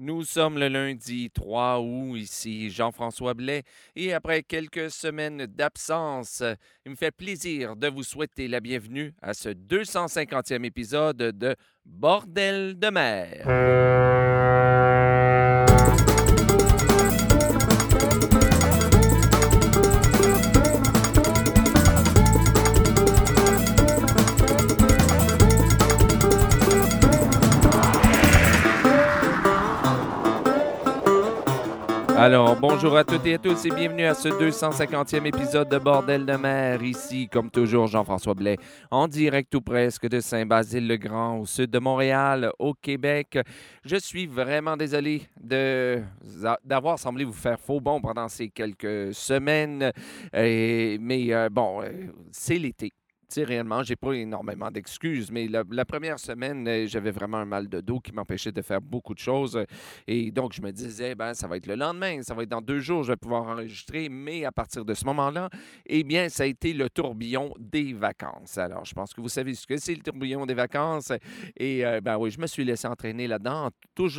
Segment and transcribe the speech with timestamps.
[0.00, 3.62] Nous sommes le lundi 3 août, ici Jean-François Blais,
[3.94, 6.42] et après quelques semaines d'absence,
[6.84, 11.54] il me fait plaisir de vous souhaiter la bienvenue à ce 250e épisode de
[11.84, 14.13] Bordel de mer.
[32.24, 36.24] Alors, bonjour à toutes et à tous et bienvenue à ce 250e épisode de Bordel
[36.24, 36.82] de mer.
[36.82, 38.56] Ici, comme toujours, Jean-François Blais,
[38.90, 43.38] en direct ou presque de Saint-Basile-le-Grand, au sud de Montréal, au Québec.
[43.84, 46.02] Je suis vraiment désolé de,
[46.64, 49.92] d'avoir semblé vous faire faux bon pendant ces quelques semaines.
[50.32, 52.90] Mais euh, bon, euh, c'est l'été.
[53.36, 57.80] Réellement, j'ai pas énormément d'excuses, mais la, première semaine, euh, j'avais vraiment un mal de
[57.80, 59.58] dos qui m'empêchait de faire beaucoup de choses.
[60.06, 62.60] Et donc, je me disais, ben, ça va être le lendemain, ça va être dans
[62.60, 64.08] deux jours, je vais pouvoir enregistrer.
[64.08, 65.50] Mais à partir de ce moment-là,
[65.86, 68.58] eh bien, ça a été le tourbillon des vacances.
[68.58, 71.12] Alors, je pense que vous savez ce que c'est le tourbillon des vacances.
[71.56, 73.70] Et euh, ben oui, je me suis laissé entraîner là-dedans,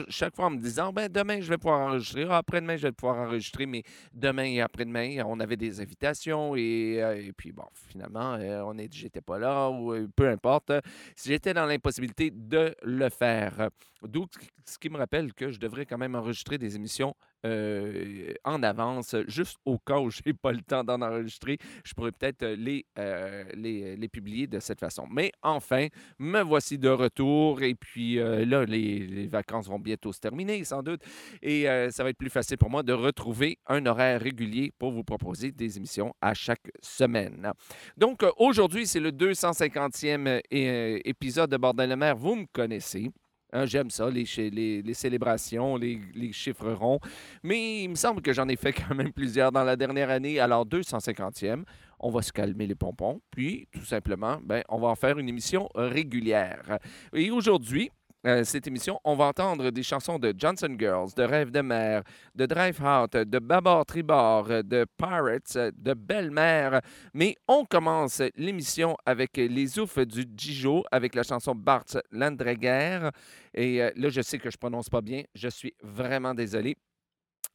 [0.10, 2.26] chaque fois en me disant, ben, demain, je vais pouvoir enregistrer.
[2.30, 3.66] Ah, Après-demain, je vais pouvoir enregistrer.
[3.66, 3.84] Mais
[4.14, 6.56] demain et après-demain, on avait des invitations.
[6.56, 10.72] Et, euh, puis, bon, finalement, euh, on est, j'étais pas là ou euh, peu importe.
[11.16, 13.70] Si j'étais dans l'impossibilité de le faire.
[14.02, 14.26] D'où
[14.66, 17.16] ce qui me rappelle que je devrais quand même enregistrer des émissions
[17.46, 21.58] euh, en avance, juste au cas où je n'ai pas le temps d'en enregistrer.
[21.84, 25.08] Je pourrais peut-être euh, les, euh, les, publier de cette façon.
[25.12, 25.88] Mais enfin,
[26.20, 27.62] me voici de retour.
[27.62, 31.02] Et puis là, les, vacances vont bientôt se terminer, sans doute.
[31.42, 35.04] Et ça va être plus facile pour moi de retrouver un horaire régulier pour vous
[35.04, 37.52] proposer des émissions à chaque semaine.
[37.98, 42.16] Donc aujourd'hui, c'est le 250e euh, é- épisode de Bordel de mer.
[42.16, 43.12] Vous me connaissez.
[43.56, 47.00] Hein, J'aime ça, les, célébrations, les, les chiffres ronds.
[47.42, 50.42] Mais il me semble que j'en ai fait quand même plusieurs dans la dernière année.
[50.42, 51.64] Alors, 250e,
[52.02, 53.22] on va se calmer les pompons.
[53.32, 56.80] Puis, tout simplement, ben, on va en faire une émission régulière.
[57.14, 57.90] Et aujourd'hui,
[58.26, 62.02] euh, cette émission, on va entendre des chansons de Johnson Girls, de Rêve de mer,
[62.34, 66.82] de Drive Out, de Babord Tribord, de Pirates, de Belle-Mère.
[67.14, 73.12] Mais on commence l'émission avec les oufs du Dijon avec la chanson Bart Landreger.
[73.54, 75.22] Et euh, là, je sais que je prononce pas bien.
[75.36, 76.78] Je suis vraiment désolé.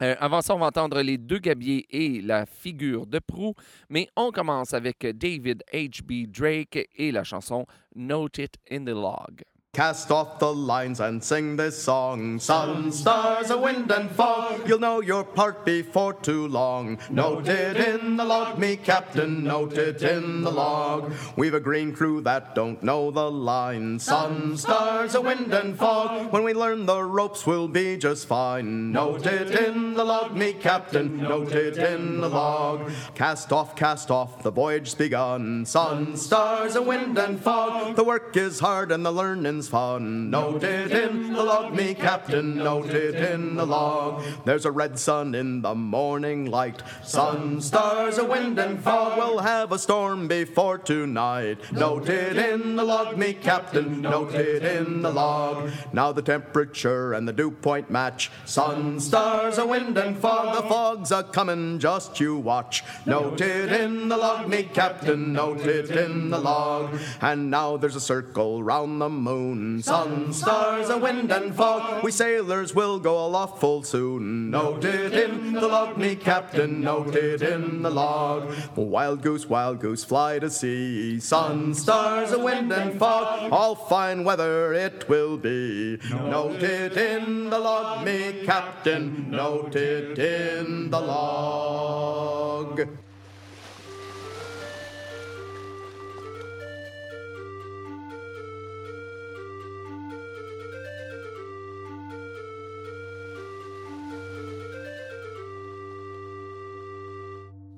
[0.02, 3.54] Euh, avant ça, on va entendre les deux gabiers et la figure de proue.
[3.88, 6.30] Mais on commence avec David H.B.
[6.30, 7.66] Drake et la chanson
[7.96, 9.42] Note It in the Log.
[9.72, 12.40] Cast off the lines and sing this song.
[12.40, 14.68] Sun, stars, a wind and fog.
[14.68, 16.98] You'll know your part before too long.
[17.08, 19.44] Note it in the log, me captain.
[19.44, 21.12] Note it in the log.
[21.36, 24.00] We've a green crew that don't know the line.
[24.00, 26.32] Sun, stars, a wind and fog.
[26.32, 28.90] When we learn the ropes, we'll be just fine.
[28.90, 31.16] Note it in the log, me captain.
[31.18, 32.90] Note it in the log.
[33.14, 34.42] Cast off, cast off.
[34.42, 35.64] The voyage's begun.
[35.64, 37.94] Sun, stars, a wind and fog.
[37.94, 39.12] The work is hard and the
[39.60, 40.30] learning's fun.
[40.30, 42.56] Note it in the log, me captain.
[42.56, 44.22] Note it in the log.
[44.44, 46.82] There's a red sun in the morning light.
[47.04, 49.18] Sun, stars, a wind and fog.
[49.18, 51.58] We'll have a storm before tonight.
[51.72, 54.00] Note it in the log, me captain.
[54.00, 55.70] Note it in the log.
[55.92, 58.30] Now the temperature and the dew point match.
[58.46, 60.56] Sun, stars, a wind and fog.
[60.56, 62.82] The fog's a comin', just you watch.
[63.04, 65.32] Note it in the log, me captain.
[65.32, 66.98] Note it in the log.
[67.20, 69.49] And now there's a circle round the moon.
[69.82, 72.04] Sun, stars, a wind and fog.
[72.04, 74.50] We sailors will go aloft full soon.
[74.50, 76.80] Note it in the log, me captain.
[76.80, 78.52] Note it in the log.
[78.76, 81.20] Wild goose, wild goose, fly to sea.
[81.20, 83.52] Sun, stars, a wind and fog.
[83.52, 85.98] All fine weather it will be.
[86.10, 89.30] Note it in the log, me captain.
[89.30, 92.88] Note it in the log.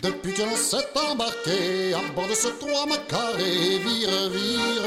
[0.02, 0.78] Depuis que l'on s'est
[1.12, 4.82] embarqué à bord de ce trois macarés, vire, vire,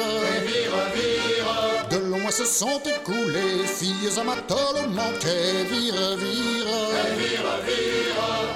[1.89, 6.67] de loin se sont écoulées filles amateurs au manquet, vire, vire,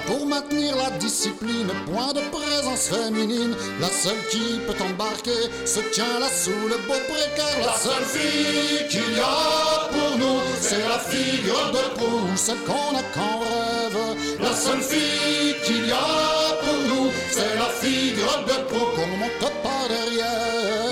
[0.06, 6.18] pour maintenir la discipline, point de présence féminine, la seule qui peut embarquer se tient
[6.20, 11.00] là sous le beau précaire, la seule fille qu'il y a pour nous, c'est la
[11.00, 16.80] figure de proue, celle qu'on a qu'en rêve, la seule fille qu'il y a pour
[16.90, 20.89] nous, c'est la figure de proue qu'on monte pas derrière.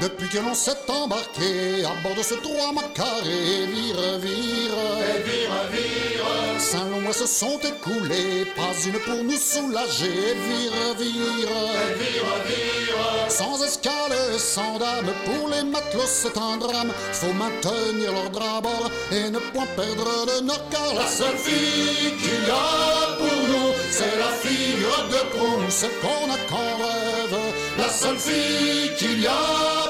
[0.00, 4.78] Depuis que l'on s'est embarqué à bord de ce trois macaré, vire, vire,
[5.14, 11.56] Et vire, vire, cinq mois se sont écoulés, pas une pour nous soulager, vire, vire,
[11.98, 18.12] vire, vire, sans escale et sans dame, pour les matelots c'est un drame, faut maintenir
[18.12, 22.50] l'ordre à bord et ne point perdre de nord, car la seule fille qu'il y
[22.50, 25.70] a pour nous, c'est la figure de proue.
[25.70, 27.49] celle qu'on a qu'en rêve,
[27.80, 29.42] La seule fille qu'il y a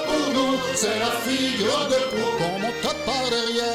[0.07, 2.37] pour nous, c'est la figure de proue.
[2.39, 3.71] qu'on monte par derrière?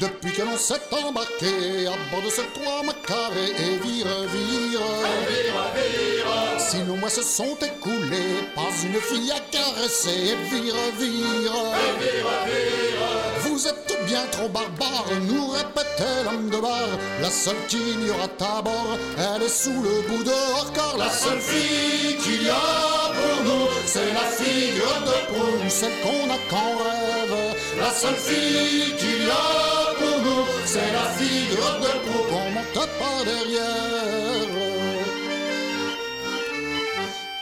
[0.00, 4.88] Depuis que l'on s'est embarqué à bord de ce trois macaré et vire, vire,
[5.28, 11.58] Vire, vire, si nos mois se sont écoulés, pas une fille à caresser, vire, vire.
[12.00, 13.27] vire, vire,
[13.58, 16.90] Vous êtes bien trop barbares, nous répétait l'homme de bar.
[17.20, 21.06] La seule qu'il y aura à bord, elle est sous le bout dehors, car la
[21.06, 25.68] La seule fille qu'il y a pour nous, c'est la figure de proue.
[25.70, 31.06] celle qu'on a qu'en rêve, La seule fille qu'il y a pour nous, c'est la
[31.18, 32.28] figure de proue.
[32.30, 34.77] qu'on monte pas derrière.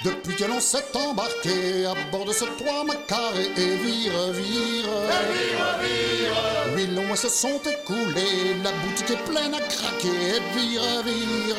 [0.07, 5.79] Depuis que l'on s'est embarqué à bord de ce trois macaré et vire, vire, Vire,
[5.83, 11.03] vire, huit longs mois se sont écoulés, la boutique est pleine à craquer, et vire,
[11.05, 11.57] vire.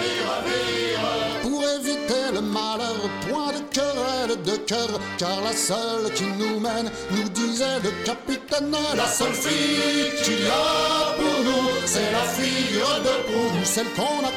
[0.00, 6.24] vire, vire, Pour éviter le malheur, point de querelle de cœur, car la seule qui
[6.24, 12.10] nous mène, nous disait le capitaine, La seule fille qu'il y a pour nous, c'est
[12.12, 13.64] la figure de proue.
[13.64, 14.29] celle qu'on a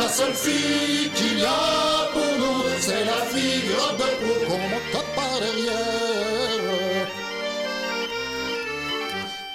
[0.00, 4.46] La seule fille qu'il y a pour nous, c'est la figure de proue.
[4.46, 7.06] qu'on monte par derrière.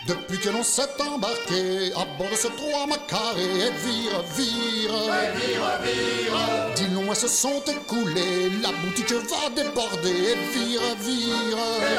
[0.07, 4.97] Depuis que l'on s'est embarqué à bord de ce trois macaré et vire, vire,
[5.41, 11.57] Vire, vire, dix mois se sont écoulés, la boutique va déborder et vire, vire.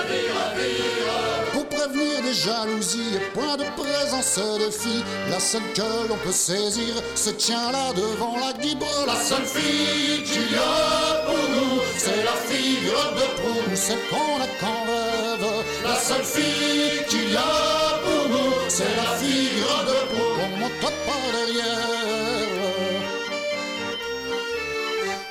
[0.09, 6.19] vire, vire, Pour prévenir des jalousies point de présence de filles, la seule que l'on
[6.19, 8.85] peut saisir se tient là devant la guibre.
[9.07, 13.75] La seule fille qu'il y a pour nous, c'est la figure de proue.
[13.75, 19.36] celle qu'on a qu'en La seule fille qu'il y a pour nous, c'est la figure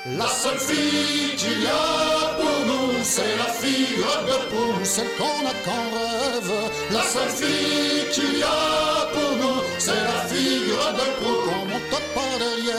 [0.07, 4.85] La seule fille qu'il y a pour nous, c'est la figure de proue.
[4.85, 10.19] Celle qu'on a qu'en rêve, La seule fille qu'il y a pour nous, c'est la
[10.29, 11.49] figure de proue.
[11.49, 12.75] qu'on monte par derrière.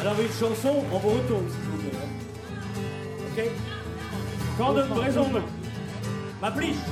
[0.00, 1.98] Alors une chanson, on vous retourne s'il vous plaît.
[3.36, 3.50] Ok
[4.56, 5.30] Quand de Bréson,
[6.42, 6.82] ma pliche.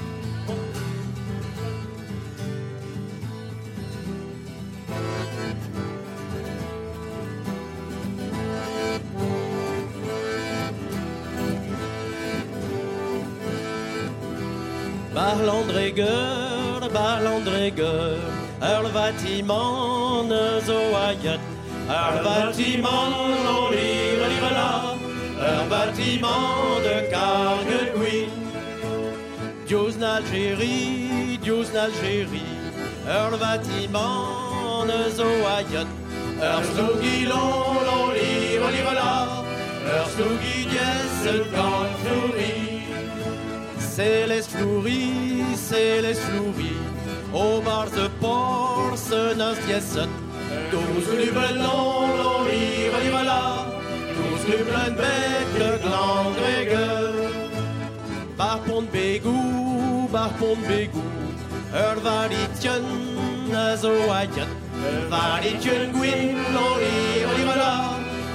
[15.14, 18.18] Barlandreger, Barlandreger,
[18.62, 20.30] er bâtiment
[20.66, 21.40] zo ayet,
[21.88, 24.94] er bâtiment lire lire là,
[25.48, 27.99] er bâtiment de Cargueguin.
[29.70, 32.56] Dios n'Algérie, Dios n'Algérie,
[33.06, 34.84] er bâtiment
[35.16, 35.86] zo ayet,
[36.42, 37.78] er slugilon
[38.16, 39.44] lire lire là,
[39.94, 42.82] er slugidies el cantouri.
[43.78, 46.74] Céleste Fleury, Céleste Fleury,
[47.32, 50.02] au bar de port, ce neuf dièse,
[50.72, 53.66] douze du ballon, l'ori, va là,
[54.16, 56.20] douze du plein bec, le gland.
[58.40, 61.02] Bar pont bégou, bar pont bégou,
[61.74, 62.84] ur varitien,
[63.54, 64.48] azo aïen,
[65.10, 67.74] varitien gwyn, l'ori, va là,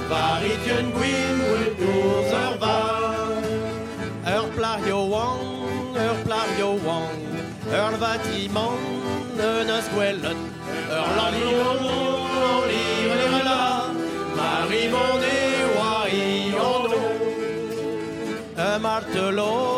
[0.08, 1.38] varitien gwyn,
[1.80, 3.32] douze heures var.
[4.36, 5.42] Ur plario wang,
[6.04, 7.18] ur plario wang,
[7.80, 8.78] ur bâtiment,
[9.40, 10.40] un asguellen,
[10.98, 11.08] ur
[15.76, 17.00] wai, ondo.
[18.56, 19.75] Un martelot,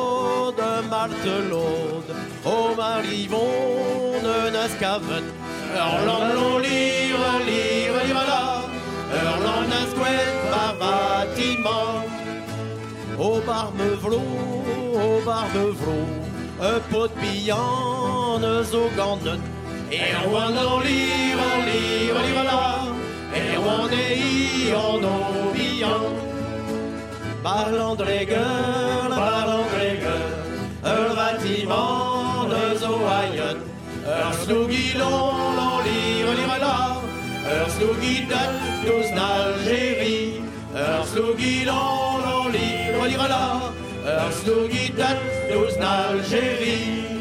[0.98, 2.02] un martelot,
[2.44, 3.46] au marivon,
[4.24, 5.24] un ascaven,
[5.74, 8.62] ur lan, lire, lire, lire là,
[9.20, 12.04] ur lan asguellen, va bâtiment.
[13.18, 14.22] Au barbe-vlo,
[14.94, 15.98] au barbe-vlo,
[16.60, 19.40] un pot de billon, zo gandet.
[19.90, 22.64] Et on en lire, en lire, lire là,
[23.34, 26.14] et on est en nos billons.
[27.42, 28.36] Barlandreger,
[29.08, 29.77] barlandreger, un
[31.38, 32.46] bâtiment,
[33.06, 33.58] aïeul.
[34.06, 37.02] Ur sloogi lon, lon, lire, lire la.
[37.54, 38.52] Ur sloogi dat,
[38.86, 40.40] douz n'Algérie.
[40.74, 41.04] Ur
[42.50, 43.72] lire, lire la.
[44.06, 45.18] Ur sloogi dat,
[45.78, 47.17] n'Algérie.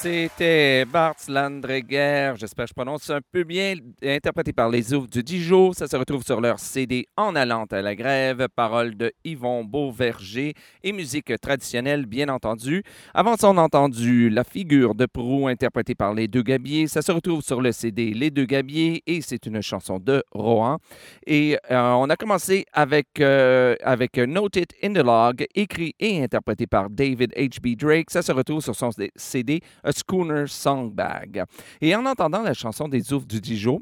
[0.00, 5.24] C'était Bart Landreger, j'espère que je prononce un peu bien, interprété par les Oufs du
[5.24, 5.72] Dijon.
[5.72, 10.54] Ça se retrouve sur leur CD En allant à la grève, paroles de Yvon Beauverger
[10.84, 12.84] et musique traditionnelle, bien entendu.
[13.12, 16.86] Avant ça, on a entendu La figure de proue, interprétée par les Deux Gabiers.
[16.86, 20.78] Ça se retrouve sur le CD Les Deux Gabiers et c'est une chanson de Rohan.
[21.26, 26.68] Et euh, on a commencé avec, euh, avec Note in the Log, écrit et interprété
[26.68, 27.76] par David H.B.
[27.76, 28.10] Drake.
[28.12, 31.44] Ça se retrouve sur son CD A Schooner Songbag.
[31.80, 33.80] Et en entendant la chanson des Oufs du Dijon,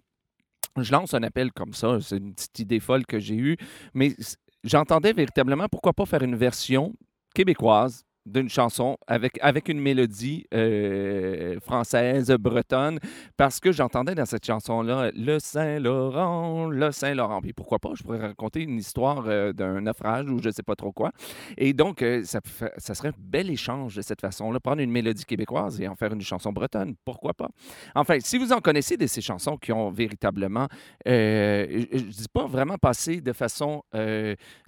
[0.78, 3.56] je lance un appel comme ça, c'est une petite idée folle que j'ai eue,
[3.92, 4.14] mais
[4.62, 6.94] j'entendais véritablement pourquoi pas faire une version
[7.34, 12.98] québécoise d'une chanson avec, avec une mélodie euh, française, bretonne,
[13.36, 17.40] parce que j'entendais dans cette chanson-là le Saint-Laurent, le Saint-Laurent.
[17.40, 20.74] Puis pourquoi pas, je pourrais raconter une histoire euh, d'un naufrage ou je sais pas
[20.74, 21.12] trop quoi.
[21.56, 22.40] Et donc, euh, ça,
[22.76, 26.12] ça serait un bel échange de cette façon-là, prendre une mélodie québécoise et en faire
[26.12, 27.48] une chanson bretonne, pourquoi pas?
[27.94, 30.66] Enfin, si vous en connaissez de ces chansons qui ont véritablement,
[31.04, 33.84] je ne dis pas vraiment passé de façon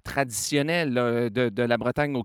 [0.04, 2.24] traditionnelle de, de la Bretagne au,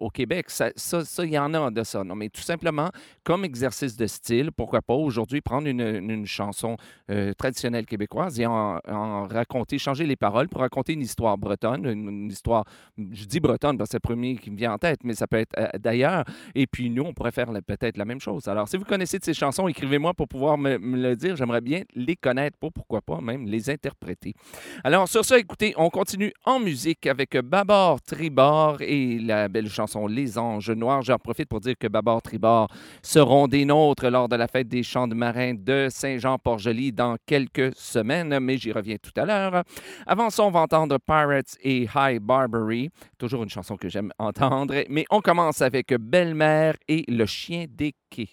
[0.00, 2.04] au Québec, ça, ça, il y en a de ça.
[2.04, 2.90] Non, mais tout simplement,
[3.22, 6.76] comme exercice de style, pourquoi pas aujourd'hui prendre une, chanson
[7.10, 8.78] euh, traditionnelle québécoise et en,
[9.26, 12.64] raconter, changer les paroles pour raconter une histoire bretonne, une, histoire,
[12.96, 15.26] je dis bretonne parce que c'est le premier qui me vient en tête, mais ça
[15.26, 16.24] peut être euh, d'ailleurs.
[16.54, 18.48] Et puis nous, on pourrait faire peut-être la même chose.
[18.48, 21.36] Alors, si vous connaissez de ces chansons, écrivez-moi pour pouvoir me, me le dire.
[21.36, 24.34] J'aimerais bien les connaître, pour pourquoi pas même les interpréter.
[24.82, 30.06] Alors, sur ça, écoutez, on continue en musique avec Babord Tribord et la belle chanson
[30.06, 31.02] Les Anges Noirs.
[31.02, 32.68] J'en profite pour dire que Babord Tribord
[33.02, 37.74] seront des nôtres lors de la fête des chants de marins de Saint-Jean-Port-Joli dans quelques
[37.76, 39.64] semaines, mais j'y reviens tout à l'heure.
[40.06, 44.74] Avant ça, on va entendre Pirates et High Barbary, toujours une chanson que j'aime entendre,
[44.88, 48.28] mais on commence avec Belle-Mère et le chien des quais.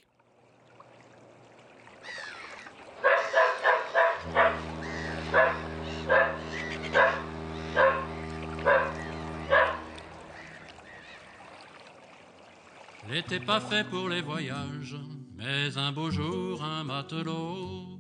[13.10, 14.98] N'était pas fait pour les voyages,
[15.36, 18.00] mais un beau jour un matelot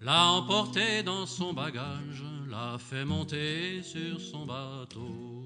[0.00, 5.44] l'a emporté dans son bagage, l'a fait monter sur son bateau.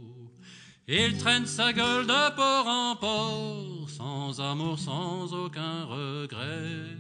[0.88, 6.96] Il traîne sa gueule de port en port, sans amour, sans aucun regret,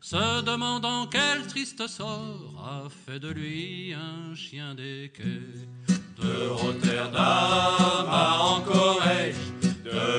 [0.00, 5.94] se demandant quel triste sort a fait de lui un chien des quais.
[6.20, 9.51] De Rotterdam à Anchorage,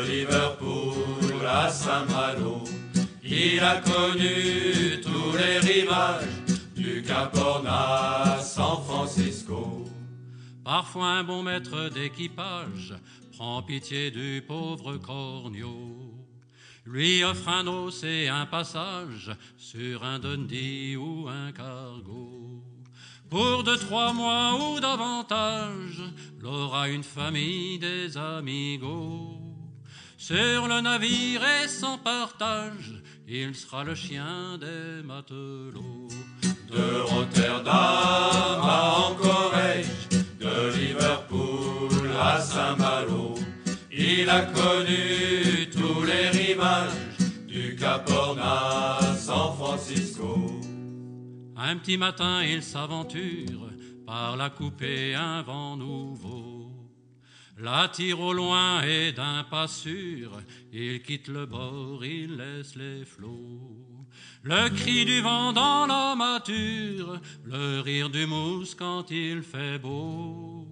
[0.03, 2.63] Liverpool à Saint-Malo,
[3.23, 6.27] il a connu tous les rivages,
[6.75, 9.85] du Cap Horn à San Francisco.
[10.63, 12.93] Parfois un bon maître d'équipage
[13.31, 16.13] prend pitié du pauvre corneau,
[16.85, 22.63] lui offre un os et un passage sur un Dundee ou un cargo.
[23.29, 26.01] Pour deux, trois mois ou davantage,
[26.39, 29.42] l'aura une famille, des amigos.
[30.25, 32.93] Sur le navire et sans partage,
[33.27, 36.07] il sera le chien des matelots.
[36.71, 40.07] De Rotterdam à Anchorage,
[40.39, 43.35] de Liverpool à Saint-Malo,
[43.91, 50.57] il a connu tous les rivages, du Cap Horn à San Francisco.
[51.57, 53.69] Un petit matin, il s'aventure
[54.05, 56.52] par la coupée un vent nouveau.
[57.57, 60.31] La tire au loin et d'un pas sûr,
[60.71, 64.07] il quitte le bord, il laisse les flots.
[64.41, 70.67] Le cri du vent dans la mâture, le rire du mousse quand il fait beau.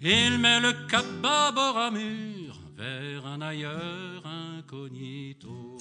[0.00, 5.78] Il met le cap bâbord à mur vers un ailleurs incognito.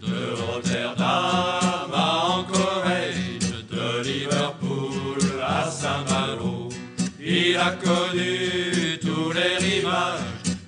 [0.00, 2.46] De Rotterdam à
[3.70, 6.70] de Liverpool à Saint-Malo,
[7.20, 8.89] il a connu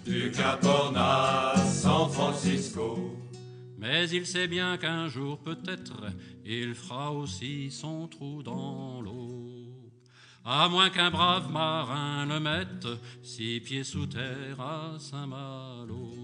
[0.05, 3.17] du Cap Horn à San Francisco.
[3.79, 5.93] Mais il sait bien qu'un jour peut-être
[6.45, 9.93] il fera aussi son trou dans l'eau.
[10.45, 12.89] À moins qu'un brave marin le mette
[13.23, 16.15] six pieds sous terre à Saint-Malo.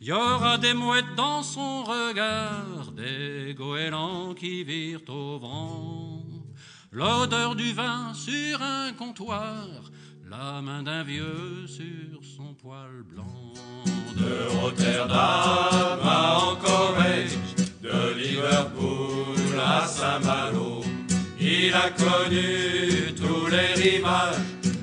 [0.00, 6.24] Il y aura des mouettes dans son regard, des goélands qui virent au vent.
[6.92, 9.66] L'odeur du vin sur un comptoir,
[10.30, 13.52] la main d'un vieux sur son poil blanc.
[14.16, 17.36] De Rotterdam à Anchorage,
[17.82, 20.82] de Liverpool à Saint-Malo,
[21.40, 24.36] il a connu tous les rivages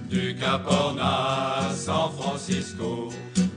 [0.10, 3.10] du Cap Horn à San Francisco.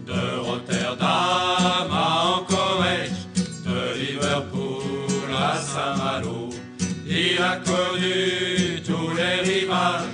[0.06, 3.26] De Rotterdam à Anchorage,
[3.66, 6.50] de Liverpool à Saint-Malo,
[7.06, 10.13] il a connu tous les rivages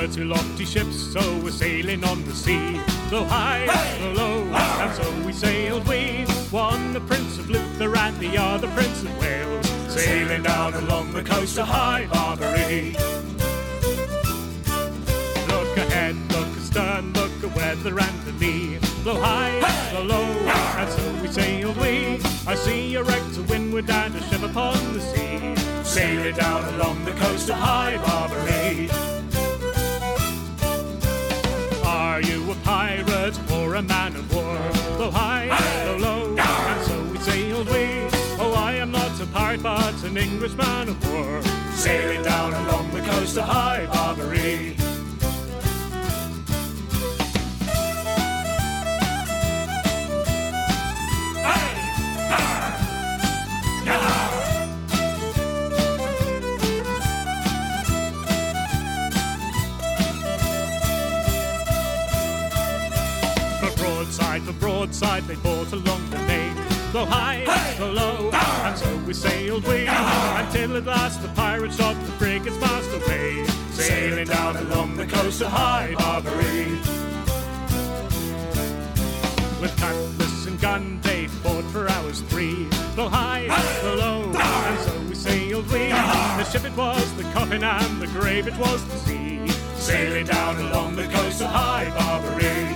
[0.00, 2.80] were two lofty ships, so we're sailing on the sea.
[3.10, 3.64] Blow high,
[3.98, 6.24] blow low, and so we sailed we.
[6.50, 9.66] One the Prince of Luther and the other Prince of Wales.
[9.88, 12.92] Sailing down along the coast of High Barbary.
[15.48, 18.78] Look ahead, look astern, look at weather and the lee.
[19.02, 19.58] Blow high,
[19.90, 20.24] blow low,
[20.78, 22.20] and so we sailed we.
[22.46, 25.56] I see a wreck to windward and a ship upon the sea.
[25.82, 29.17] Sailing down along the coast of High Barbary.
[32.58, 34.58] Pirate or a man of war?
[34.96, 35.46] Blow high,
[35.84, 38.08] blow low, and so we sailed we.
[38.40, 41.42] Oh, I am not a pirate, but an English man of war.
[41.72, 44.76] Sailing down along the coast of High Barbary.
[64.98, 66.54] Broadside, they brought along the name.
[66.92, 67.44] Blow high,
[67.76, 68.68] blow low, ah!
[68.68, 70.44] and so we sailed we ah!
[70.44, 75.42] until at last the pirates shot the frigate's mast away, sailing down along the coast
[75.42, 76.64] of High Barbary.
[79.60, 82.66] With cutlass and gun, they fought for hours three.
[82.94, 83.46] Blow high,
[83.82, 84.68] blow low, ah!
[84.70, 85.90] and so we sailed we.
[85.90, 90.56] The ship it was, the coffin and the grave it was the sea, sailing down
[90.56, 92.67] along the coast of High Barbary.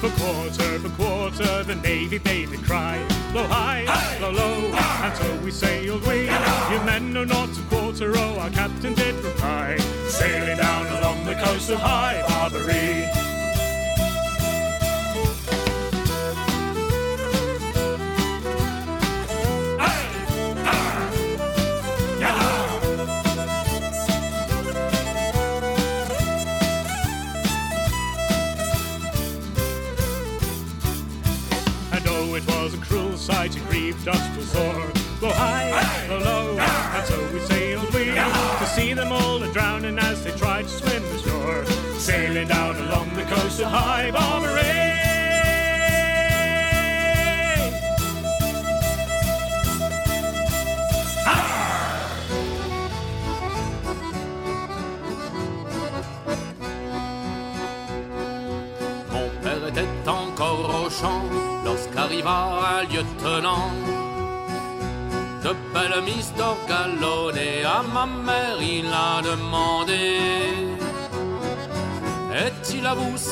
[0.00, 3.04] For quarter, for quarter, the navy bade a cry.
[3.32, 3.84] Blow high,
[4.18, 6.20] blow low, and so we sailed we.
[6.20, 9.76] You men know not to quarter, oh, our captain did reply.
[10.06, 13.37] Sailing down along the coast of High Barbary.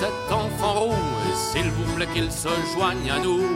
[0.01, 3.47] Cet enfant roux s'il vous plaît qu'il se joigne à nous.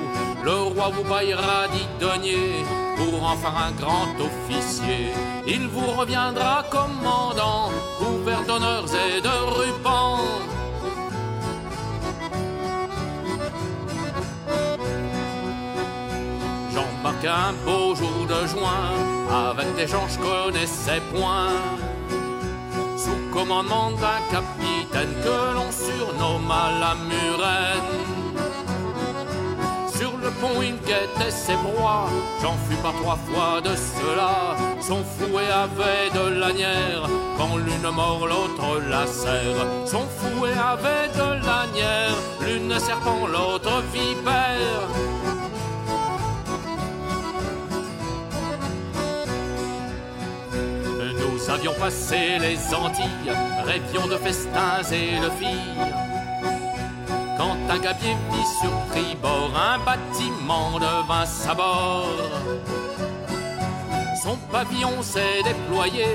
[0.43, 2.65] Le roi vous baillera dix deniers
[2.97, 5.13] Pour en faire un grand officier.
[5.47, 10.21] Il vous reviendra commandant Couvert d'honneurs et de rubans
[16.73, 18.87] J'embarque un beau jour de juin
[19.51, 21.53] avec des gens que je connaissais point.
[22.97, 27.91] Sous commandement d'un capitaine que l'on surnomma la Murène.
[29.89, 32.09] Sur le pont, il guettait ses proies.
[32.43, 34.57] J'en fus par trois fois de cela.
[34.81, 37.09] Son fouet avait de lanière.
[37.37, 39.67] Quand l'une mord, l'autre la serre.
[39.87, 42.17] Son fouet avait de lanière.
[42.41, 45.10] L'une serpent, l'autre vipère.
[51.51, 53.35] Nous avions passé les Antilles,
[53.65, 55.93] rêvions de festins et de filles.
[57.37, 62.07] Quand un gabier vit sur tribord, un bâtiment devint sa bord.
[64.23, 66.07] Son pavillon s'est déployé,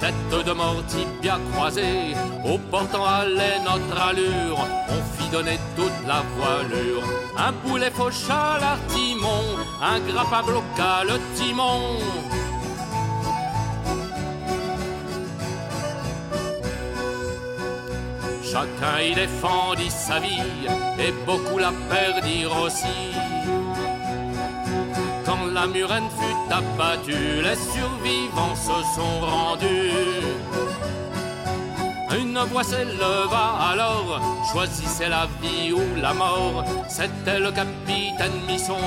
[0.00, 2.14] tête de mort, tibia croisée.
[2.44, 4.58] Au portant allait notre allure,
[4.90, 7.04] on fit donner toute la voilure.
[7.38, 9.44] Un boulet faucha l'artimon,
[9.80, 11.96] un grappin bloqua le timon.
[18.54, 23.10] Chacun y défendit sa vie et beaucoup la perdirent aussi.
[25.52, 29.90] la murène fut abattue, les survivants se sont rendus.
[32.16, 34.20] Une voix s'éleva alors,
[34.52, 36.64] choisissez la vie ou la mort.
[36.88, 38.86] C'était le capitaine Misson,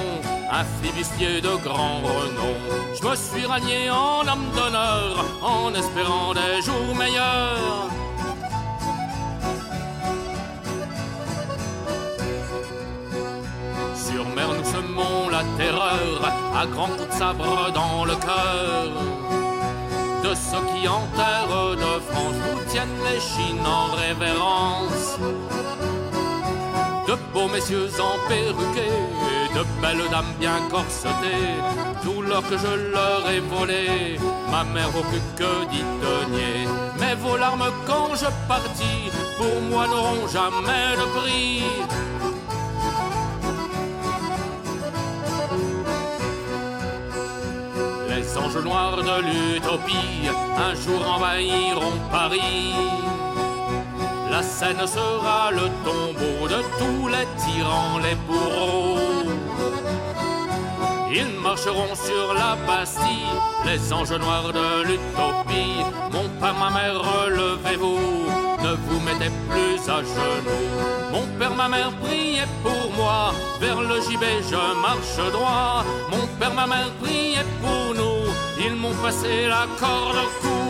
[0.49, 2.55] un flibustier de grand renom.
[2.95, 7.96] Je me suis rallié en homme d'honneur, en espérant des jours meilleurs.
[15.37, 16.19] La terreur,
[16.55, 18.85] à grands coups de sabre dans le cœur
[20.23, 25.19] de ceux qui en terre de France nous tiennent les chines en révérence.
[27.07, 29.03] De beaux messieurs en perruqués,
[29.55, 31.55] de belles dames bien corsetées,
[32.03, 34.19] tout l'or que je leur ai volé,
[34.51, 36.67] ma mère vaut plus que dix deniers.
[36.99, 39.03] Mais vos larmes quand je partis,
[39.37, 41.63] pour moi n'auront jamais de prix.
[48.37, 52.75] Les anges noirs de l'utopie un jour envahiront Paris.
[54.29, 58.97] La Seine sera le tombeau de tous les tyrans, les bourreaux.
[61.11, 63.33] Ils marcheront sur la Bastille,
[63.65, 65.81] les anges noirs de l'utopie.
[66.11, 67.99] Mon père, ma mère, relevez-vous,
[68.63, 70.77] ne vous mettez plus à genoux.
[71.11, 75.83] Mon père, ma mère, priez pour moi, vers le gibet je marche droit.
[76.11, 78.16] Mon père, ma mère, priez pour nous,
[78.59, 80.66] ils m'ont passé la corde au cou.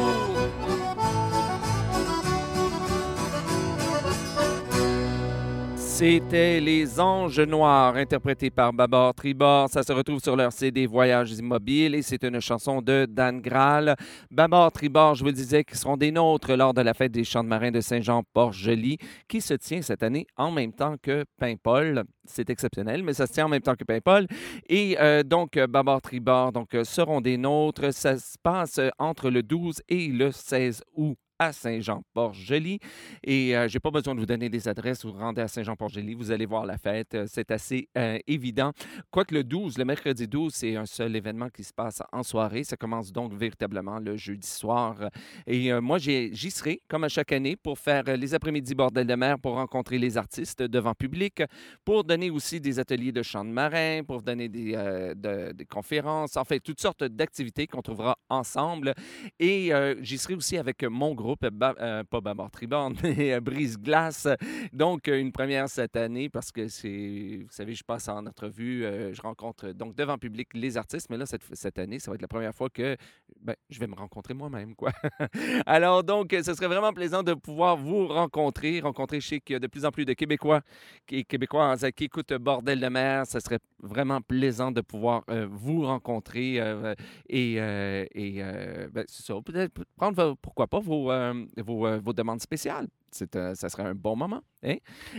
[5.98, 9.68] C'était Les Anges Noirs, interprétés par Babar Tribord.
[9.68, 13.96] Ça se retrouve sur leur CD Voyages immobiles et c'est une chanson de Dan Graal.
[14.30, 17.24] Babar Tribord, je vous le disais, qui seront des nôtres lors de la fête des
[17.24, 22.04] Champs de Marins de Saint-Jean-Port-Joli, qui se tient cette année en même temps que Paimpol.
[22.26, 24.28] C'est exceptionnel, mais ça se tient en même temps que Paimpol.
[24.70, 27.92] Et euh, donc, Babar Tribord donc, euh, seront des nôtres.
[27.92, 32.80] Ça se passe entre le 12 et le 16 août à Saint-Jean-Port-Joli.
[33.24, 35.06] Et euh, j'ai pas besoin de vous donner des adresses.
[35.06, 37.14] Vous vous rendez à Saint-Jean-Port-Joli, vous allez voir la fête.
[37.16, 38.72] Euh, C'est assez euh, évident.
[39.12, 42.64] Quoique le 12, le mercredi 12, c'est un seul événement qui se passe en soirée.
[42.64, 45.10] Ça commence donc véritablement le jeudi soir.
[45.46, 49.06] Et euh, moi, j'y serai, comme à chaque année, pour faire euh, les après-midi bordel
[49.06, 51.44] de mer, pour rencontrer les artistes devant public,
[51.86, 54.72] pour donner aussi des ateliers de chant de marin, pour donner des,
[55.16, 58.94] de- des conférences, en fait, toutes sortes d'activités qu'on trouvera ensemble.
[59.40, 59.72] Et
[60.02, 61.27] j'y serai aussi avec mon groupe,
[61.80, 64.28] Euh, pas Bamor Tribord, mais euh, Brise Glace.
[64.72, 68.84] Donc, euh, une première cette année parce que c'est, vous savez, je passe en entrevue,
[69.12, 72.22] je rencontre donc devant public les artistes, mais là, cette, cette année, ça va être
[72.22, 72.96] la première fois que
[73.42, 74.92] ben, je vais me rencontrer moi-même, quoi.
[75.66, 79.92] Alors, donc, ce serait vraiment plaisant de pouvoir vous rencontrer, rencontrer, a de plus en
[79.92, 80.62] plus de Québécois
[81.10, 83.26] et Québécoises qui écoutent Bordel de mer.
[83.26, 86.56] Ce serait vraiment plaisant de pouvoir vous rencontrer
[87.30, 91.12] et, ben, c'est ça, peut-être prendre, pourquoi pas, vos,
[91.58, 92.88] vos, euh, vos demandes spéciales.
[93.36, 94.42] Euh, ça serait un bon moment.
[94.64, 94.76] hein?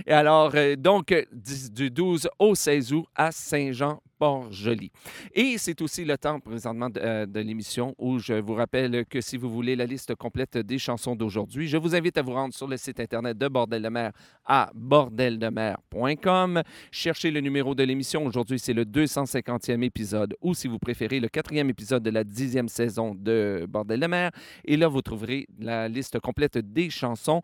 [0.07, 1.25] Et alors, euh, donc, euh,
[1.73, 4.91] du 12 au 16 août à Saint-Jean-Port-Joli.
[5.35, 9.21] Et c'est aussi le temps présentement de, euh, de l'émission où je vous rappelle que
[9.21, 12.53] si vous voulez la liste complète des chansons d'aujourd'hui, je vous invite à vous rendre
[12.55, 14.13] sur le site internet de Bordel de mer
[14.45, 16.63] à bordeldemer.com.
[16.91, 18.25] Cherchez le numéro de l'émission.
[18.27, 22.69] Aujourd'hui, c'est le 250e épisode ou si vous préférez, le quatrième épisode de la dixième
[22.69, 24.31] saison de Bordel de mer.
[24.65, 27.41] Et là, vous trouverez la liste complète des chansons.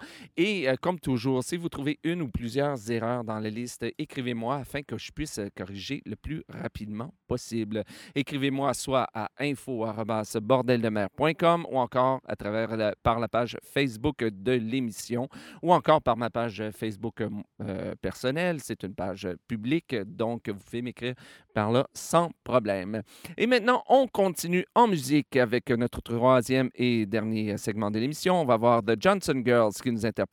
[0.68, 4.82] Euh, comme toujours, si vous trouvez une ou plusieurs erreurs dans la liste, écrivez-moi afin
[4.82, 7.84] que je puisse euh, corriger le plus rapidement possible.
[8.14, 15.28] Écrivez-moi soit à info@bordeldemer.com ou encore à travers la- par la page Facebook de l'émission
[15.62, 18.58] ou encore par ma page Facebook euh, personnelle.
[18.60, 21.14] C'est une page publique, donc vous pouvez m'écrire
[21.54, 23.02] par là sans problème.
[23.36, 28.40] Et maintenant, on continue en musique avec notre troisième et dernier segment de l'émission.
[28.40, 30.23] On va voir The Johnson Girls qui nous interprète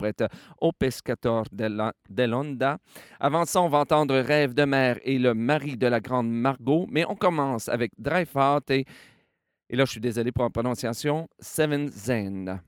[0.60, 1.45] Au Pescator
[2.10, 2.77] dell'Onda.
[3.19, 6.88] Avant ça, on va entendre Rêve de mer et le mari de la grande Margot,
[6.89, 7.91] mais on commence avec
[8.36, 8.86] Out et,
[9.69, 12.62] et là, je suis désolé pour la prononciation, Seven Zen.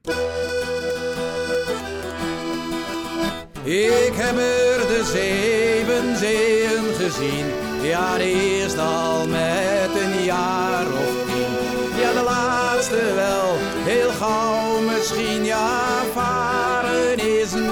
[3.65, 7.45] Ik heb er de zeven zeeën gezien.
[7.81, 11.53] Ja, de eerste al met een jaar of tien.
[12.01, 13.49] Ja, de laatste wel,
[13.89, 15.43] heel gauw misschien.
[15.43, 16.01] Ja,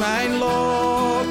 [0.02, 1.30] mijn lot.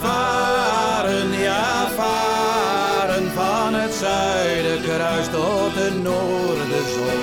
[0.00, 7.22] Varen, ja, varen van het zuiden kruis tot de noorderzon.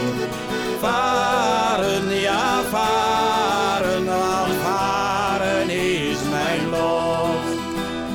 [0.79, 7.45] Varen, ja, varen, want varen is mijn lot.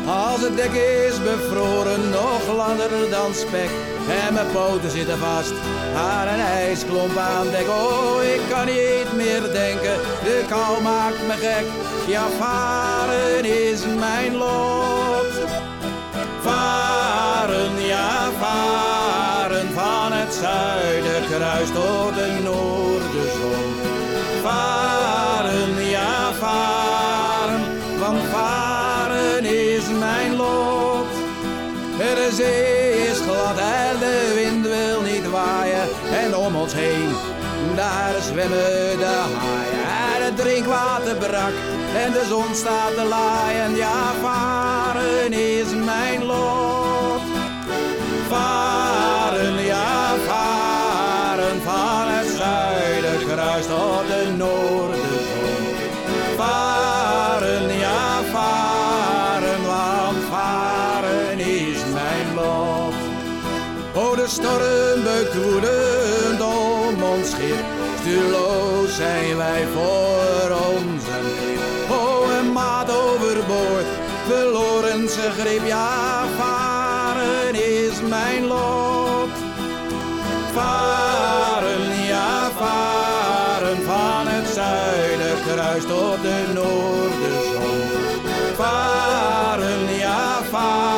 [0.07, 3.71] Als het dek is bevroren, nog lang zader dan spek.
[4.27, 5.53] En mijn poten zitten vast
[5.97, 7.69] aan een ijsklomp aan dek.
[7.69, 11.67] Oh, ik kan niet meer denken, de kou maakt me gek.
[12.07, 15.33] Ja, varen is mijn lot.
[16.41, 23.75] Varen, ja, varen van het zuiden kruis tot de noordenzon.
[24.43, 27.20] Varen, ja, varen,
[32.31, 35.89] De zee is glad en de wind wil niet waaien.
[36.25, 37.09] En om ons heen,
[37.77, 39.83] daar zwemmen de haaien.
[40.15, 41.53] En het drinkwater brak
[42.05, 43.77] en de zon staat te laaien.
[43.77, 47.23] Ja, varen is mijn lot.
[48.29, 54.29] Varen, ja, varen van het zuiden kruis tot de.
[56.37, 56.70] Varen,
[64.31, 65.03] storm
[66.41, 67.65] om ons schip.
[68.01, 71.91] Stuurloos zijn wij voor onze grip.
[71.91, 73.87] Oh, een maat overboord,
[74.29, 75.67] verloren zijn grip.
[75.67, 79.31] Ja, varen is mijn lot.
[80.53, 87.81] Varen, ja, varen van het zuiden kruis tot de noordenzon.
[88.57, 90.90] Varen, ja, varen,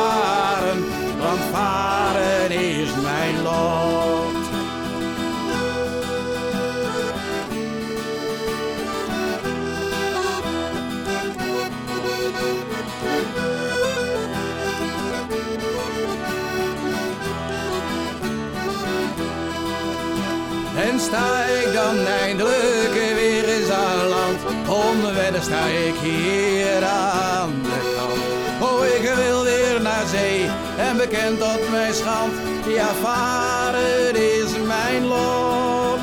[21.13, 28.71] sta ik dan eindelijk weer eens aan land, onwennig sta ik hier aan de kant.
[28.71, 32.33] Oh, ik wil weer naar zee en bekend tot mijn schand,
[32.67, 35.99] ja, varen is mijn lot.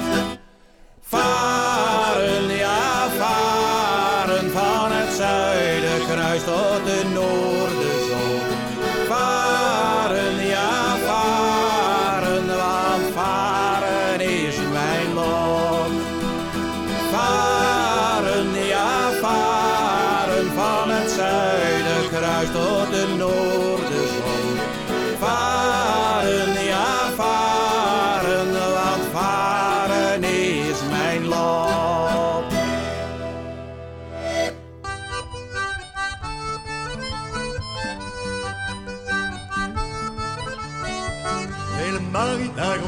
[1.02, 7.49] Varen, ja, varen van het zuiden kruis tot de noordenzon.
[23.88, 24.58] De zon
[25.18, 32.52] Varen, ja varen, want varen is mijn lot.
[41.72, 42.78] Helemaal niet naar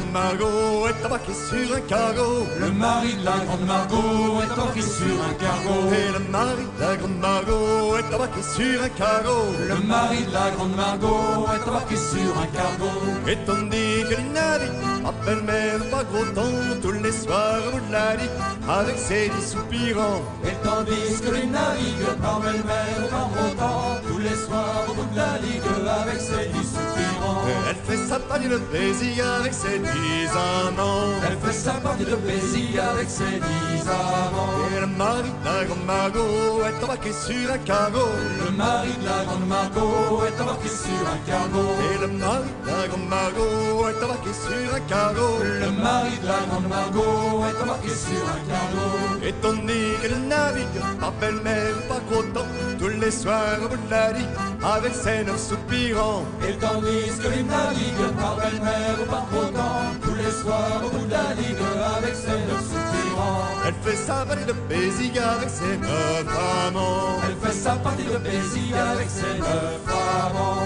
[1.53, 2.47] sur un cargo.
[2.59, 5.75] Le mari de la grande Margot est embarqué sur un cargo.
[5.99, 9.37] Et le mari de la grande Margot est embarqué sur un cargo.
[9.71, 12.91] Le mari de la grande Margot est embarqué sur un cargo.
[13.27, 14.73] Et on dit que les navires,
[15.05, 18.37] à belle-mère, pas gros temps, tous les soirs au bout de la rive,
[18.67, 20.21] avec ses dix soupirants.
[20.45, 24.93] Et tandis que les navigues par belle-mer ou par beau temps, tous les soirs au
[24.93, 25.61] bout de la ligue
[26.01, 27.43] avec ses dix soupirants.
[27.69, 31.13] Elle fait sa partie de plaisir avec ses dix amants.
[31.27, 34.63] Elle fait sa partie de plaisir avec ses dix amants.
[34.75, 38.05] Et le mari de la grande Margot est embarqué sur un cargo.
[38.45, 41.63] Le mari de la grande Margot est embarqué sur un cargo.
[41.91, 45.27] Et le mari de la grande Margot est embarqué sur un cargo.
[45.43, 48.87] Le mari de la grande Margot est embarqué sur un cargo.
[49.27, 52.47] Et on dit qu'elle navigue par belle-mère ou par gros temps,
[52.79, 54.27] tous les soirs au bout de la rive,
[54.63, 56.25] avec ses neuf soupirants.
[56.47, 61.33] Et tandis que par belle-mer ou par beau temps, tous les soirs au bout la
[61.35, 61.63] ligue
[61.97, 63.43] avec ses neuf soupirants.
[63.65, 66.25] Elle fait sa partie de plaisir avec ses neuf
[66.67, 67.19] amants.
[67.25, 69.81] Elle fait sa partie de plaisir avec ses neuf
[70.25, 70.63] amants.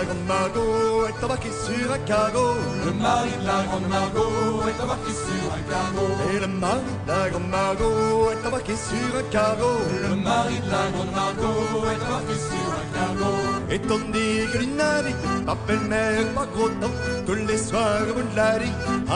[0.00, 2.54] La grande Margot est embarqué sur un cargo.
[2.86, 6.06] Le mari de la grande Margot est embarqué sur un cargo.
[6.32, 9.72] Et le mari de la grande Margot est embarqué sur un cargo.
[10.08, 13.32] Le mari de la grande Margot est embarqué sur un cargo.
[13.70, 18.14] Et on dit que les navires, par belle-mère, pas gros temps, tous les soirs au
[18.14, 18.72] bout de la rive,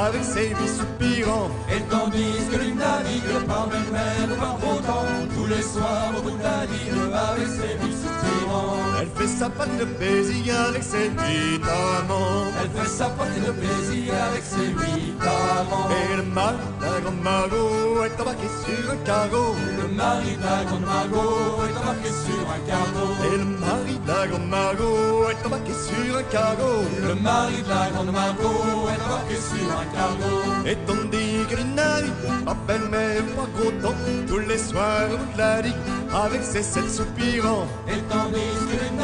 [0.07, 1.51] avec ses huit soupirants.
[1.75, 6.23] Et tandis que les navigues par belle-mer ou par beau temps, tous les soirs au
[6.23, 6.93] bout de la ligue
[7.31, 8.24] avec ses huit soupirants.
[9.01, 12.47] Elle fait sa partie de plaisir avec ses huit amants.
[12.61, 15.89] Elle fait sa partie de plaisir avec ses huit amants.
[15.91, 19.55] Et le mari de la grande Margot est embarqué sur un cargo.
[19.81, 23.07] Le mari de la grande Margot est embarqué sur un cargo.
[23.25, 26.73] Et le mari de la grande Margot est embarqué sur un cargo.
[27.03, 30.33] Le mari de la grande Margot est embarqué sur un cargo.
[30.67, 31.05] Et on
[31.75, 32.13] navires,
[32.47, 33.47] à belle-mère, pas
[33.83, 33.95] temps,
[34.27, 35.75] tous les soirs au bout de la rive,
[36.15, 37.67] avec ses sept soupirants.
[37.89, 38.97] Et tandis que les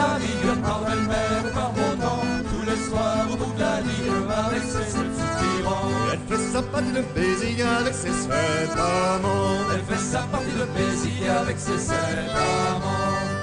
[0.87, 4.91] belle-mer ou par beau temps, tous les soirs au bout de la ligne avec ses
[4.91, 5.89] soupirants.
[6.13, 9.71] Elle fait sa partie de baiser avec ses sept amants.
[9.75, 11.97] Elle fait sa partie de baiser avec ses sept
[12.35, 13.40] amants.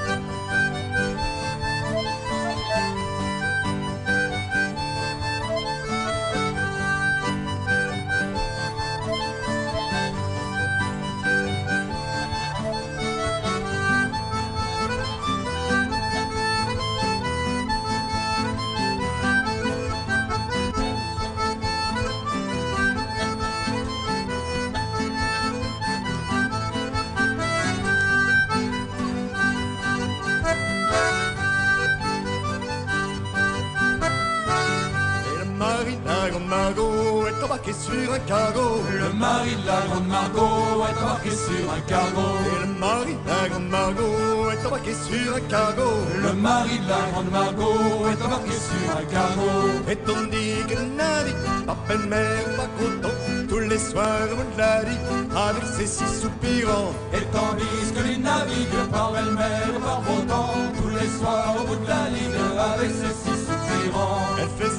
[37.68, 38.82] Embarqué sur un cargo.
[38.92, 42.22] Le mari de la grande Margot est embarqué sur un cargo.
[42.46, 45.90] Et le mari de la grande Margot est embarqué sur un cargo.
[46.22, 49.50] Le mari de la grande Margot est embarqué sur un cargo.
[49.90, 53.16] Et on dit que le navire, pas belle-mère, pas content,
[53.50, 54.98] tous les soirs on l'a dit,
[55.36, 56.94] avec ses six soupirants.
[57.14, 60.54] Et tandis que les naviguent par belle-mer par beau temps,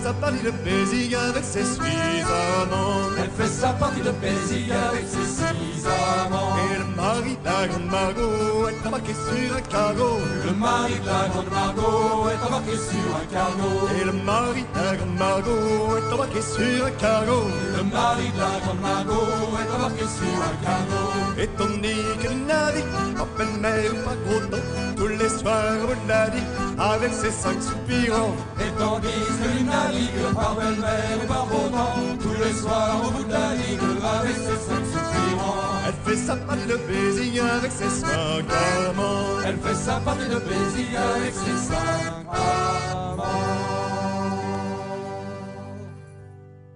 [0.09, 2.25] sa partie de plaisir avec ses six
[2.63, 3.13] amants.
[3.19, 5.85] Elle fait sa partie de plaisir avec ses six
[6.25, 6.57] amants.
[6.65, 10.11] Et le mari de la grande Margot est embarqué sur un cargo.
[10.47, 13.71] Le mari de la grande Margot est embarqué sur un cargo.
[14.01, 17.41] Et le mari de la grande Margot est embarqué sur un cargo.
[17.77, 19.29] Le mari de la grande Margot
[19.61, 21.03] est embarqué sur un cargo.
[21.43, 22.87] Et on dit que le navire,
[23.21, 24.67] en pleine mer, pas gros temps,
[24.97, 26.47] tous les soirs on l'a dit,
[26.79, 28.35] avec ses cinq soupirants.
[28.61, 33.11] Et tandis que les naviguent par belle-mer et par beau temps, tous les soirs au
[33.11, 33.79] bout de la ligne
[34.19, 35.65] avec ses cinq soupirants.
[35.87, 38.45] Elle fait sa partie de plaisir avec ses cinq
[38.89, 39.41] amants.
[39.47, 43.25] Elle fait sa partie de plaisir avec ses cinq amants.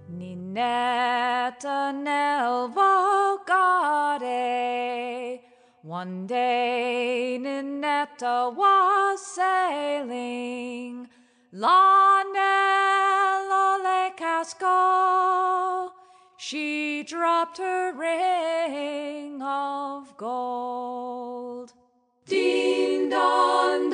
[0.09, 4.23] Ninetta nel vocare.
[5.83, 11.09] One day Ninetta was sailing.
[11.51, 15.91] La nello le casco.
[16.37, 21.73] She dropped her ring of gold.
[22.27, 23.89] Din don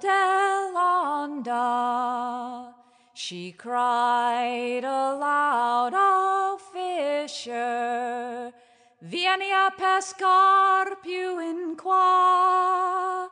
[0.00, 1.54] dell'onda,
[3.12, 8.52] she cried aloud, O fisher,
[9.00, 13.28] vieni a pescar più in qua.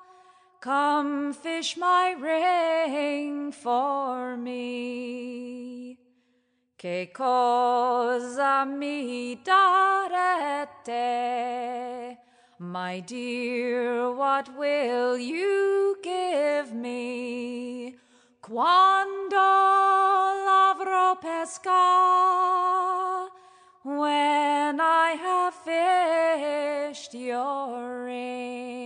[0.60, 5.96] Come fish my ring for me.
[6.76, 10.18] Che cosa mi darete?
[12.60, 17.94] My dear, what will you give me?
[18.42, 19.36] Quando
[20.44, 21.70] l'avrò pesca?
[23.84, 28.77] When I have fished your ring.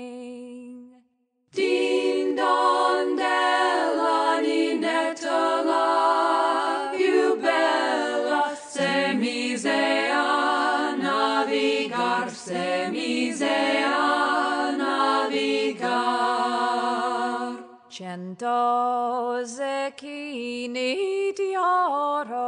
[17.93, 22.41] Cento zecchini di oro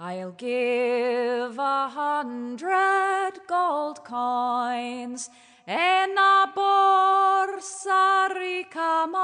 [0.00, 5.28] I'll give a hundred gold coins
[5.66, 9.20] in a borsa ricama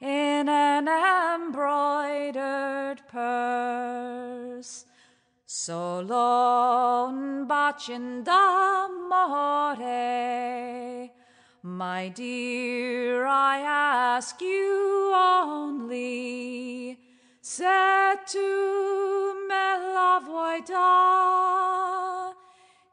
[0.00, 4.84] in an embroidered purse.
[5.46, 9.76] Solo un bacin d'amore,
[11.76, 16.98] my dear, I ask you only.
[17.42, 22.34] Se tu me la vuoi dar,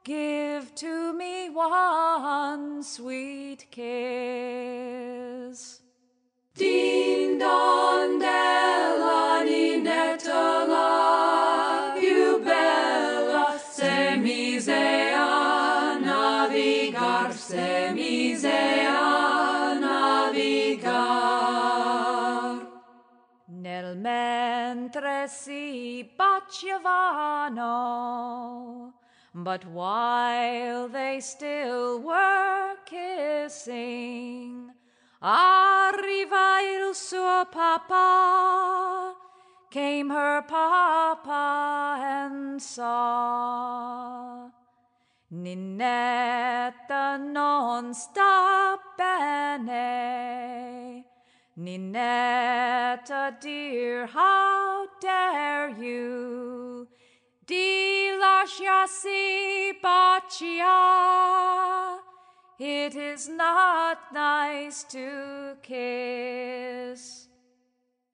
[0.04, 3.86] give to me one sweet kiss.
[6.56, 9.35] Din don della
[24.86, 27.64] mentre si baciavano,
[29.34, 34.72] but while they still were kissing,
[35.24, 39.16] Arriva il suo papa,
[39.72, 44.52] came her papa and saw.
[45.32, 50.75] Ninetta non sta bene.
[51.58, 56.86] Ninetta dear, how dare you?
[57.48, 60.76] Di lasciarsi bacia.
[62.60, 67.30] It is not nice to kiss.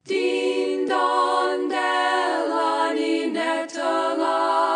[0.06, 4.71] Din don della ninetta la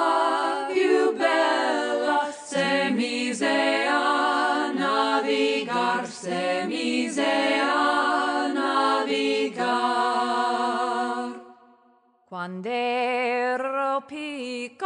[12.46, 14.86] Quando ero piccolina,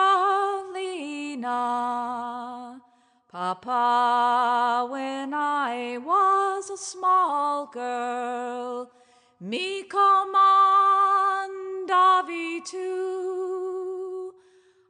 [3.30, 8.89] Papa, when I was a small girl,
[9.41, 10.24] mi comandavi
[12.64, 14.34] tu.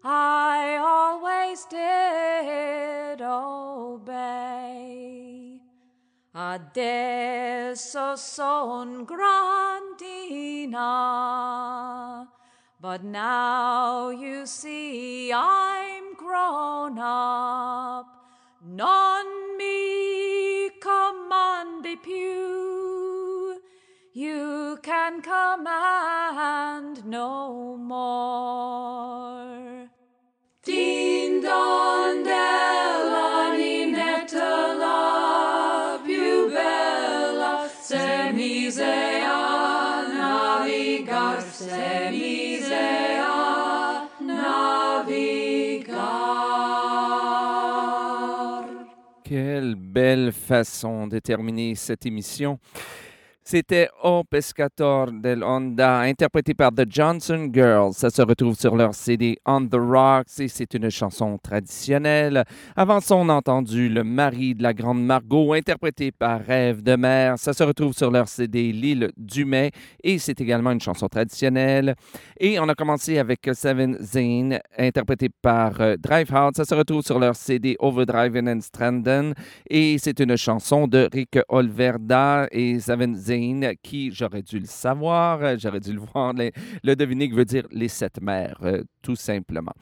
[0.04, 4.70] I always did obey.
[6.36, 10.78] Adesso son grandina,
[12.82, 18.06] but now you see I'm grown up.
[18.62, 19.26] Non
[19.58, 23.60] mi comandi più.
[24.14, 29.39] You can command no more.
[50.02, 52.58] Belle façon de terminer cette émission.
[53.52, 57.94] C'était O Pescator del Honda, interprété par The Johnson Girls.
[57.94, 62.44] Ça se retrouve sur leur CD On the Rocks et c'est une chanson traditionnelle.
[62.76, 66.96] Avant ça, on a entendu Le mari de la grande Margot, interprété par Rêve de
[66.96, 67.40] mer.
[67.40, 69.72] Ça se retrouve sur leur CD L'île du Mai
[70.04, 71.96] et c'est également une chanson traditionnelle.
[72.40, 76.52] Et on a commencé avec Seven Zane, interprété par euh, Drivehouse.
[76.54, 79.34] Ça se retrouve sur leur CD Overdrive and Stranden
[79.68, 83.39] et c'est une chanson de Rick Olverda et Seven Zane
[83.82, 86.34] qui, j'aurais dû le savoir, euh, j'aurais dû le voir,
[86.84, 89.74] le, deviner, qui veut dire les sept mères, euh, tout simplement.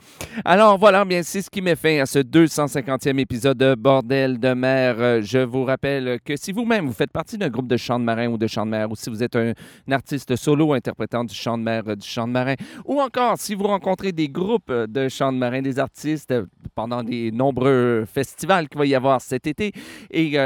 [0.46, 4.54] Alors voilà, bien, c'est ce qui met fin à ce 250e épisode de Bordel de
[4.54, 4.96] mer.
[5.00, 8.06] Euh, Je vous rappelle que si vous-même, vous faites partie d'un groupe de chant de
[8.06, 9.54] marin ou de chant de mer, ou si vous êtes un,
[9.92, 12.56] artiste solo interprétant du chant de mer, euh, du chant de marin,
[12.86, 16.34] ou encore si vous rencontrez des groupes de chant de marin, des artistes,
[16.76, 19.72] pendant les nombreux festivals qu'il va y avoir cet été,
[20.12, 20.38] et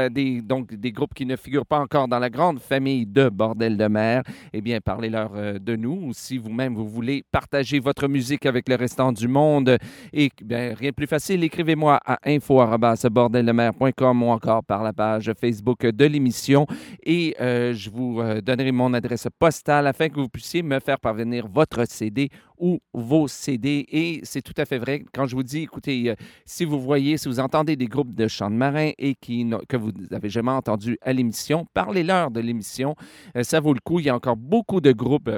[0.42, 3.86] donc des groupes qui ne figurent pas encore dans la grande famille de Bordel de
[3.86, 4.22] mer,
[4.52, 6.08] eh bien, parlez-leur euh, de nous.
[6.08, 9.76] Ou si vous-même, vous voulez partager votre musique avec le restant du monde,
[10.12, 15.86] et bien, rien de plus facile, écrivez-moi à info.bordeldemer.com ou encore par la page Facebook
[15.86, 16.66] de l'émission
[17.04, 20.98] et euh, je vous euh, donnerai mon adresse postale afin que vous puissiez me faire
[20.98, 22.28] parvenir votre CD
[22.62, 23.84] ou vos CD.
[23.90, 26.14] Et c'est tout à fait vrai quand je vous dis, écoutez, euh,
[26.46, 29.76] si vous voyez, si vous entendez des groupes de chants de marins et qui, que
[29.76, 32.94] vous n'avez jamais entendu à l'émission, parlez-leur de l'émission.
[33.36, 33.98] Euh, ça vaut le coup.
[33.98, 35.30] Il y a encore beaucoup de groupes.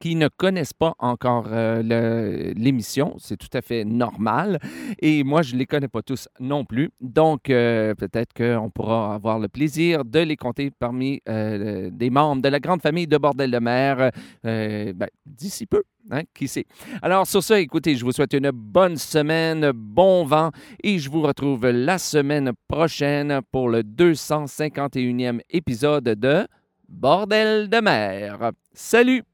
[0.00, 3.16] Qui ne connaissent pas encore euh, l'émission.
[3.18, 4.58] C'est tout à fait normal.
[5.00, 6.90] Et moi, je ne les connais pas tous non plus.
[7.00, 12.42] Donc, euh, peut-être qu'on pourra avoir le plaisir de les compter parmi euh, des membres
[12.42, 14.10] de la grande famille de Bordel de mer
[14.42, 15.82] ben, d'ici peu.
[16.10, 16.64] Hein, qui sait?
[17.02, 20.50] Alors, sur ça, écoutez, je vous souhaite une bonne semaine, bon vent,
[20.82, 26.46] et je vous retrouve la semaine prochaine pour le 251e épisode de
[26.88, 28.52] Bordel de mer.
[28.72, 29.27] Salut!